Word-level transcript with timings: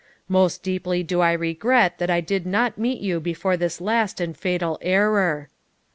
Most 0.27 0.63
deeply 0.63 1.03
do 1.03 1.19
I 1.21 1.31
regret 1.31 1.99
that 1.99 2.09
I 2.09 2.21
did 2.21 2.43
not 2.47 2.75
meet 2.79 3.01
you 3.01 3.19
before 3.19 3.55
this 3.55 3.79
last 3.79 4.19
and 4.19 4.35
fatal 4.35 4.79
error.' 4.81 5.47